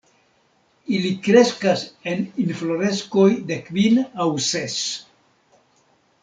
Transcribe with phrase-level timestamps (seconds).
[0.99, 4.81] Ili kreskas en infloreskoj de kvin aŭ ses.